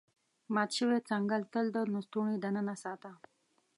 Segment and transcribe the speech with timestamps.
[0.53, 3.11] مات شوی څنګل تل د لستوڼي دننه ساته.